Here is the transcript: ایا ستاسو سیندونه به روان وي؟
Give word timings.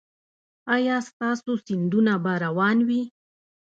ایا 0.75 0.97
ستاسو 1.09 1.51
سیندونه 1.65 2.13
به 2.23 2.33
روان 2.43 2.77
وي؟ 2.87 3.01